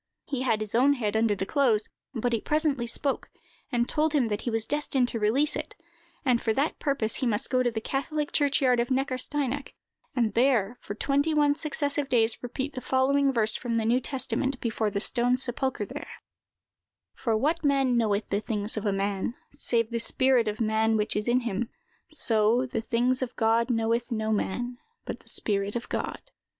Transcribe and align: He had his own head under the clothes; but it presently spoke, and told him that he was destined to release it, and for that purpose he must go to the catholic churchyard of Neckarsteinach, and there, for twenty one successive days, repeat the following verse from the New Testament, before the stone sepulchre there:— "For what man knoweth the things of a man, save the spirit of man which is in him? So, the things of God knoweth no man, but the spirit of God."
He 0.25 0.41
had 0.41 0.61
his 0.61 0.73
own 0.73 0.93
head 0.93 1.15
under 1.15 1.35
the 1.35 1.45
clothes; 1.45 1.87
but 2.15 2.33
it 2.33 2.43
presently 2.43 2.87
spoke, 2.87 3.29
and 3.71 3.87
told 3.87 4.13
him 4.13 4.29
that 4.29 4.41
he 4.41 4.49
was 4.49 4.65
destined 4.65 5.07
to 5.09 5.19
release 5.19 5.55
it, 5.55 5.75
and 6.25 6.41
for 6.41 6.53
that 6.53 6.79
purpose 6.79 7.17
he 7.17 7.27
must 7.27 7.51
go 7.51 7.61
to 7.61 7.69
the 7.69 7.79
catholic 7.79 8.31
churchyard 8.31 8.79
of 8.79 8.89
Neckarsteinach, 8.89 9.75
and 10.15 10.33
there, 10.33 10.75
for 10.81 10.95
twenty 10.95 11.35
one 11.35 11.53
successive 11.53 12.09
days, 12.09 12.41
repeat 12.41 12.73
the 12.73 12.81
following 12.81 13.31
verse 13.31 13.55
from 13.55 13.75
the 13.75 13.85
New 13.85 13.99
Testament, 13.99 14.59
before 14.59 14.89
the 14.89 14.99
stone 14.99 15.37
sepulchre 15.37 15.85
there:— 15.85 16.23
"For 17.13 17.37
what 17.37 17.63
man 17.63 17.95
knoweth 17.95 18.27
the 18.29 18.41
things 18.41 18.77
of 18.77 18.87
a 18.87 18.91
man, 18.91 19.35
save 19.51 19.91
the 19.91 19.99
spirit 19.99 20.47
of 20.47 20.59
man 20.59 20.97
which 20.97 21.15
is 21.15 21.27
in 21.27 21.41
him? 21.41 21.69
So, 22.09 22.65
the 22.65 22.81
things 22.81 23.21
of 23.21 23.35
God 23.35 23.69
knoweth 23.69 24.11
no 24.11 24.31
man, 24.31 24.79
but 25.05 25.19
the 25.19 25.29
spirit 25.29 25.75
of 25.75 25.89
God." 25.89 26.19